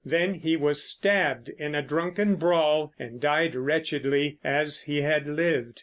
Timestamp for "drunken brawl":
1.83-2.91